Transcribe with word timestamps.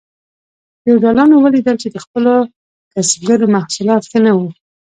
فیوډالانو 0.81 1.35
ولیدل 1.45 1.75
چې 1.83 1.87
د 1.91 1.97
خپلو 2.05 2.33
کسبګرو 2.93 3.51
محصولات 3.55 4.03
ښه 4.09 4.19
نه 4.25 4.31
وو. 4.37 4.49